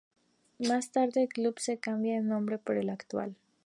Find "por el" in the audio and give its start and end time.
2.57-2.89